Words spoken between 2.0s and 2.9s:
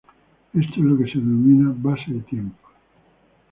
de tiempos.